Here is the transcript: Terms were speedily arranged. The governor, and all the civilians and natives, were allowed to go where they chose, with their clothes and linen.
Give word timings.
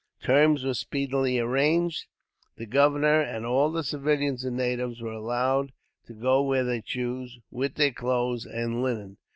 Terms 0.23 0.63
were 0.63 0.73
speedily 0.73 1.37
arranged. 1.37 2.07
The 2.57 2.65
governor, 2.65 3.21
and 3.21 3.45
all 3.45 3.71
the 3.71 3.83
civilians 3.83 4.43
and 4.43 4.57
natives, 4.57 4.99
were 4.99 5.11
allowed 5.13 5.73
to 6.07 6.13
go 6.13 6.41
where 6.41 6.63
they 6.63 6.81
chose, 6.81 7.37
with 7.51 7.75
their 7.75 7.91
clothes 7.91 8.47
and 8.47 8.81
linen. 8.81 9.17